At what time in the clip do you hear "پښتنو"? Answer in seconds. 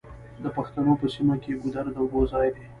0.55-0.91